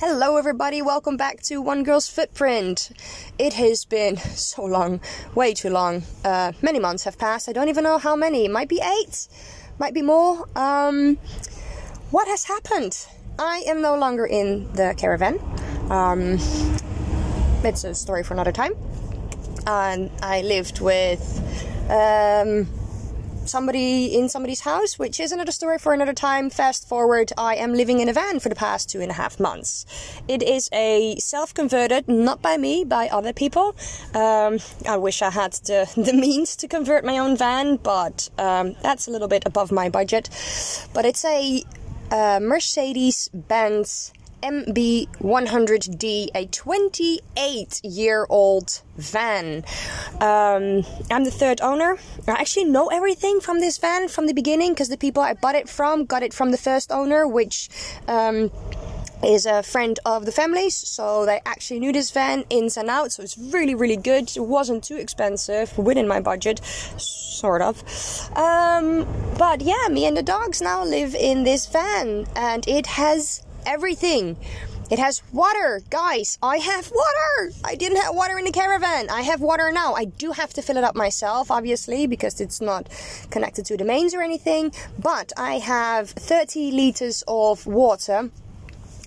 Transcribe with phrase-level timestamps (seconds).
[0.00, 0.80] Hello, everybody.
[0.80, 2.90] Welcome back to One Girl's Footprint.
[3.38, 4.98] It has been so long,
[5.34, 6.04] way too long.
[6.24, 7.50] Uh, many months have passed.
[7.50, 8.46] I don't even know how many.
[8.46, 9.28] It might be eight,
[9.78, 10.48] might be more.
[10.56, 11.16] Um,
[12.10, 12.96] what has happened?
[13.38, 15.38] I am no longer in the caravan.
[15.90, 16.38] Um,
[17.62, 18.72] it's a story for another time.
[19.66, 21.20] And I lived with
[21.90, 22.66] um,
[23.50, 26.48] somebody in somebody's house, which is another story for another time.
[26.50, 29.40] Fast forward, I am living in a van for the past two and a half
[29.40, 29.84] months.
[30.28, 33.74] It is a self converted, not by me, by other people.
[34.14, 38.76] Um, I wish I had the, the means to convert my own van, but um,
[38.82, 40.30] that's a little bit above my budget.
[40.94, 41.64] But it's a
[42.10, 44.12] uh, Mercedes Benz
[44.42, 49.64] MB100D, a 28 year old van.
[50.20, 51.96] Um, I'm the third owner.
[52.26, 55.54] I actually know everything from this van from the beginning because the people I bought
[55.54, 57.68] it from got it from the first owner, which.
[58.08, 58.50] Um,
[59.22, 63.12] is a friend of the family's, so they actually knew this van ins and out.
[63.12, 64.34] So it's really, really good.
[64.36, 67.82] It wasn't too expensive, within my budget, sort of.
[68.36, 69.06] Um,
[69.38, 74.36] but yeah, me and the dogs now live in this van, and it has everything.
[74.90, 76.36] It has water, guys.
[76.42, 77.52] I have water.
[77.64, 79.08] I didn't have water in the caravan.
[79.08, 79.94] I have water now.
[79.94, 82.88] I do have to fill it up myself, obviously, because it's not
[83.30, 84.72] connected to the mains or anything.
[84.98, 88.30] But I have 30 liters of water.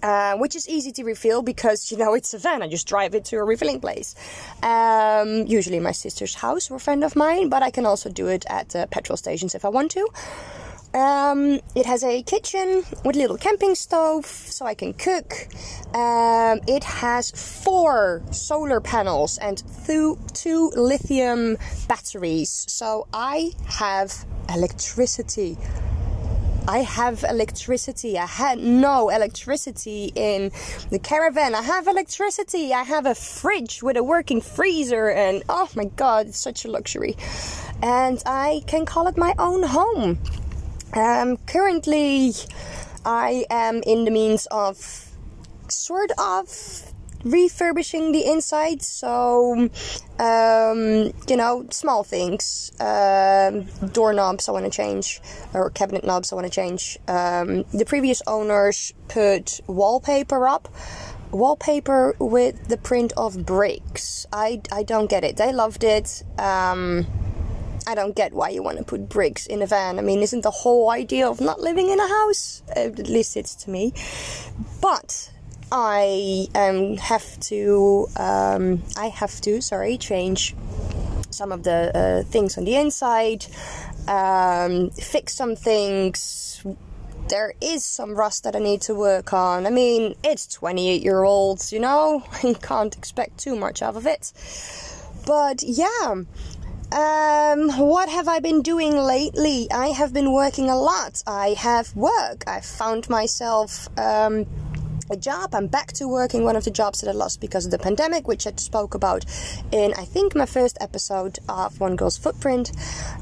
[0.00, 2.62] Uh, which is easy to refill because you know it's a van.
[2.62, 4.14] I just drive it to a refilling place.
[4.62, 8.28] Um, usually my sister's house or a friend of mine, but I can also do
[8.28, 10.06] it at uh, petrol stations if I want to.
[10.94, 15.48] Um, it has a kitchen with a little camping stove so I can cook.
[15.94, 21.58] Um, it has four solar panels and two, two lithium
[21.88, 22.64] batteries.
[22.68, 25.58] So I have electricity.
[26.66, 28.18] I have electricity.
[28.18, 30.52] I had no electricity in
[30.90, 31.54] the caravan.
[31.54, 32.74] I have electricity.
[32.74, 36.70] I have a fridge with a working freezer, and oh my god, it's such a
[36.70, 37.16] luxury.
[37.82, 40.18] And I can call it my own home.
[40.94, 42.32] Um, currently,
[43.04, 45.10] I am in the means of
[45.68, 46.92] sort of
[47.24, 49.68] refurbishing the inside so
[50.20, 53.62] um, you know small things um,
[53.92, 55.20] doorknobs i want to change
[55.52, 56.96] or cabinet knobs i want to change.
[57.08, 60.68] Um, the previous owners put wallpaper up
[61.32, 64.26] wallpaper with the print of bricks.
[64.32, 65.36] I i don't get it.
[65.36, 66.22] They loved it.
[66.38, 67.06] Um,
[67.88, 69.98] I don't get why you want to put bricks in a van.
[69.98, 72.62] I mean, isn't the whole idea of not living in a house?
[72.76, 73.94] At least it's to me.
[74.82, 75.32] But
[75.72, 80.54] I um, have to, um, I have to, sorry, change
[81.30, 83.46] some of the uh, things on the inside,
[84.06, 86.62] um, fix some things.
[87.30, 89.66] There is some rust that I need to work on.
[89.66, 94.06] I mean, it's 28 year olds, you know, you can't expect too much out of
[94.06, 94.32] it.
[95.26, 96.22] But yeah,
[96.92, 99.68] um, what have I been doing lately?
[99.70, 101.22] I have been working a lot.
[101.26, 102.44] I have work.
[102.46, 104.46] I found myself um,
[105.10, 105.54] a job.
[105.54, 108.26] I'm back to working one of the jobs that I lost because of the pandemic,
[108.26, 109.24] which I spoke about
[109.70, 112.72] in I think my first episode of One Girl's Footprint.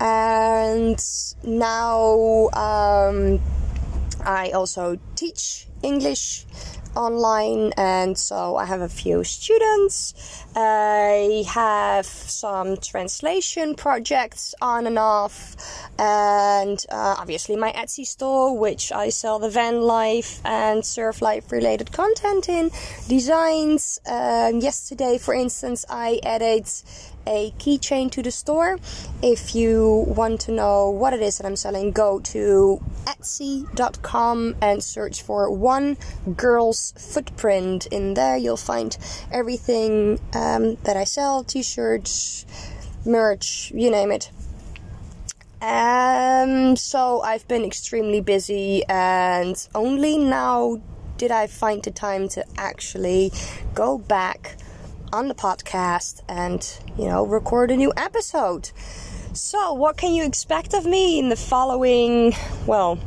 [0.00, 1.02] And
[1.44, 3.40] now um,
[4.24, 6.46] I also teach English
[6.96, 10.44] online and so I have a few students.
[10.56, 15.56] I have some translation projects on and off,
[15.98, 21.52] and uh, obviously my Etsy store, which I sell the van life and surf life
[21.52, 22.70] related content in.
[23.08, 24.00] Designs.
[24.06, 26.66] Um, yesterday, for instance, I added
[27.26, 28.78] a keychain to the store.
[29.22, 34.82] If you want to know what it is that I'm selling, go to etsy.com and
[34.82, 35.96] search for one
[36.36, 37.86] girl's footprint.
[37.86, 38.96] In there, you'll find
[39.30, 42.46] everything um, that I sell t shirts,
[43.04, 44.30] merch, you name it.
[45.62, 50.80] Um, so I've been extremely busy, and only now
[51.18, 53.30] did I find the time to actually
[53.74, 54.56] go back
[55.12, 58.70] on the podcast and, you know, record a new episode.
[59.32, 62.32] So, what can you expect of me in the following,
[62.66, 62.98] well,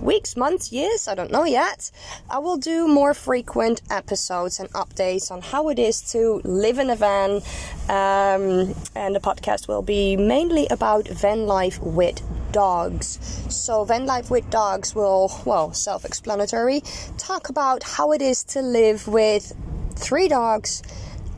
[0.00, 1.90] weeks, months, years, I don't know yet.
[2.28, 6.90] I will do more frequent episodes and updates on how it is to live in
[6.90, 7.42] a van.
[7.88, 12.22] Um, and the podcast will be mainly about van life with
[12.52, 13.18] dogs.
[13.48, 16.82] So, van life with dogs will, well, self explanatory,
[17.16, 19.54] talk about how it is to live with
[19.96, 20.82] three dogs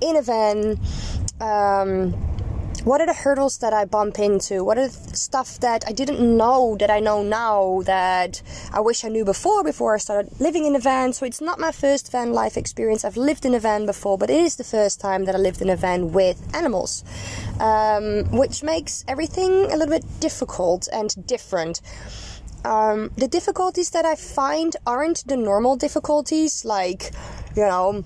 [0.00, 0.78] in a van.
[1.40, 2.14] Um,
[2.87, 4.62] what are the hurdles that I bump into?
[4.62, 8.40] What are the stuff that I didn't know that I know now that
[8.72, 11.12] I wish I knew before before I started living in a van?
[11.12, 13.04] So it's not my first van life experience.
[13.04, 15.60] I've lived in a van before, but it is the first time that I lived
[15.60, 17.02] in a van with animals,
[17.58, 21.81] um, which makes everything a little bit difficult and different.
[22.64, 27.10] Um, the difficulties that I find aren't the normal difficulties, like,
[27.56, 28.04] you know,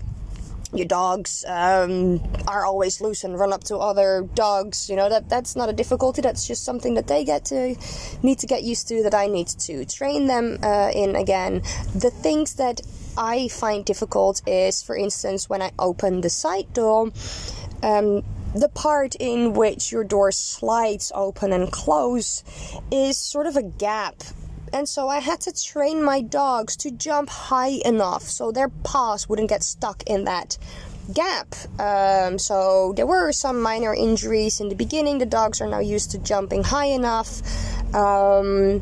[0.72, 4.88] your dogs um, are always loose and run up to other dogs.
[4.88, 6.22] You know that that's not a difficulty.
[6.22, 7.76] That's just something that they get to
[8.22, 9.02] need to get used to.
[9.02, 11.62] That I need to train them uh, in again.
[11.94, 12.80] The things that
[13.16, 17.10] I find difficult is, for instance, when I open the side door.
[17.82, 18.22] Um,
[18.54, 22.42] the part in which your door slides open and close
[22.90, 24.24] is sort of a gap
[24.72, 29.28] and so I had to train my dogs to jump high enough so their paws
[29.28, 30.58] wouldn't get stuck in that
[31.12, 31.54] gap.
[31.78, 35.18] Um, so there were some minor injuries in the beginning.
[35.18, 37.42] The dogs are now used to jumping high enough.
[37.94, 38.80] Um,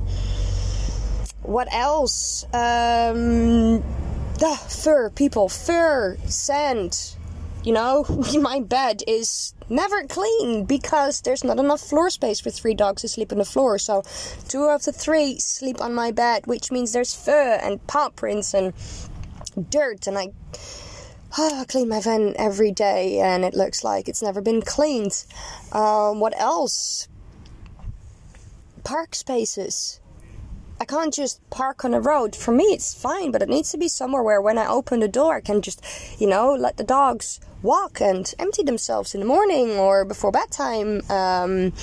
[1.43, 2.44] what else?
[2.52, 3.82] Um,
[4.38, 7.14] the fur, people, fur, sand.
[7.64, 8.05] You know,
[8.41, 13.09] my bed is never clean because there's not enough floor space for three dogs to
[13.09, 13.79] sleep on the floor.
[13.79, 14.03] So,
[14.49, 18.55] two of the three sleep on my bed, which means there's fur and paw prints
[18.55, 18.73] and
[19.70, 20.06] dirt.
[20.06, 20.32] And I
[21.38, 25.25] oh, clean my van every day, and it looks like it's never been cleaned.
[25.73, 27.09] Um, what else?
[28.85, 30.00] Park spaces.
[30.88, 32.35] Can't just park on a road.
[32.35, 35.08] For me, it's fine, but it needs to be somewhere where when I open the
[35.08, 35.85] door, I can just,
[36.19, 41.02] you know, let the dogs walk and empty themselves in the morning or before bedtime.
[41.11, 41.75] Um,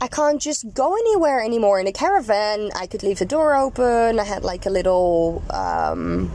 [0.00, 2.70] I can't just go anywhere anymore in a caravan.
[2.74, 4.18] I could leave the door open.
[4.18, 6.28] I had like a little um,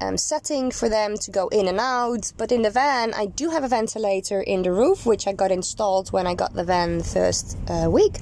[0.00, 2.32] um, setting for them to go in and out.
[2.36, 5.50] But in the van, I do have a ventilator in the roof, which I got
[5.50, 8.20] installed when I got the van the first uh, week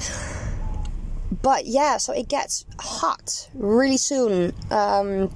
[1.43, 4.53] but yeah, so it gets hot really soon.
[4.71, 5.31] Um,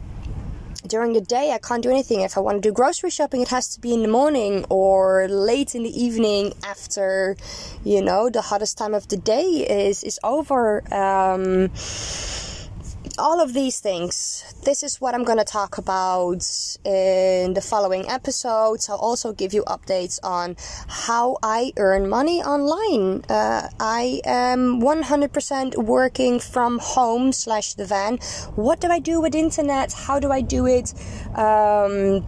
[0.86, 2.20] during the day, I can't do anything.
[2.20, 5.28] If I want to do grocery shopping, it has to be in the morning or
[5.28, 7.36] late in the evening after,
[7.84, 10.82] you know, the hottest time of the day is is over.
[10.94, 11.70] Um,
[13.18, 16.44] all of these things, this is what I'm going to talk about
[16.84, 18.88] in the following episodes.
[18.88, 20.56] I'll also give you updates on
[20.88, 23.24] how I earn money online.
[23.28, 28.18] Uh, I am 100% working from home slash the van.
[28.54, 29.92] What do I do with internet?
[29.92, 30.94] How do I do it?
[31.36, 32.24] Um,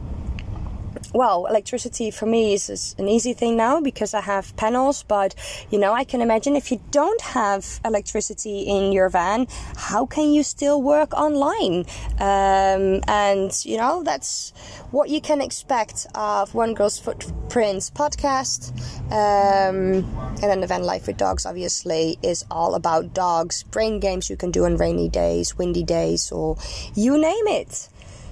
[1.12, 5.34] well, electricity for me is, is, an easy thing now because I have panels, but
[5.70, 9.46] you know, I can imagine if you don't have electricity in your van,
[9.76, 11.84] how can you still work online?
[12.20, 14.52] Um, and you know, that's
[14.90, 18.70] what you can expect of One Girl's Footprints podcast.
[19.10, 20.04] Um,
[20.42, 24.36] and then the van life with dogs, obviously, is all about dogs, brain games you
[24.36, 26.56] can do on rainy days, windy days, or
[26.94, 27.88] you name it.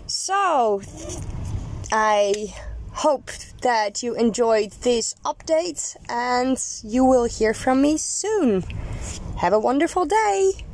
[0.07, 0.81] So,
[1.93, 2.55] I
[2.99, 3.31] hope
[3.63, 8.65] that you enjoyed this update and you will hear from me soon.
[9.37, 10.68] Have a wonderful day!